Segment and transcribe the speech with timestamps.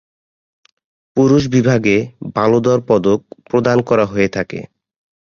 [1.17, 1.97] পুরুষ বিভাগে
[2.35, 3.19] বালোঁ দর পদক
[3.49, 4.59] প্রদান করা হয়ে থাকে।